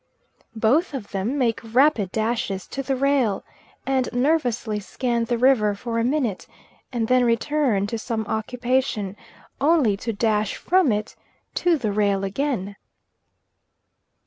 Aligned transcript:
Both 0.55 0.95
of 0.95 1.11
them 1.11 1.37
make 1.37 1.61
rapid 1.63 2.11
dashes 2.11 2.65
to 2.69 2.81
the 2.81 2.95
rail, 2.95 3.43
and 3.85 4.09
nervously 4.11 4.79
scan 4.79 5.25
the 5.25 5.37
river 5.37 5.75
for 5.75 5.99
a 5.99 6.03
minute 6.03 6.47
and 6.91 7.07
then 7.07 7.23
return 7.23 7.85
to 7.85 7.99
some 7.99 8.25
occupation, 8.25 9.15
only 9.61 9.95
to 9.97 10.11
dash 10.11 10.55
from 10.55 10.91
it 10.91 11.15
to 11.53 11.77
the 11.77 11.91
rail 11.91 12.23
again. 12.23 12.77